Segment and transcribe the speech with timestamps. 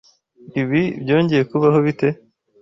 [0.61, 2.09] Ibi byongeye kubaho bite?